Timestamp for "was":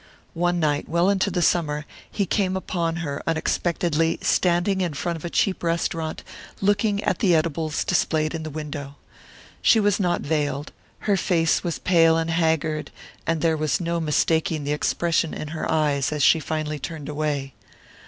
9.79-9.99, 11.63-11.77, 13.55-13.79